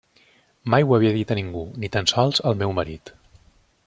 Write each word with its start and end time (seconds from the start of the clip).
Mai 0.73 0.85
ho 0.85 0.95
havia 0.97 1.11
dit 1.17 1.33
a 1.35 1.37
ningú, 1.39 1.61
ni 1.83 1.91
tan 1.97 2.09
sols 2.13 2.43
al 2.53 2.57
meu 2.63 2.73
marit. 2.79 3.13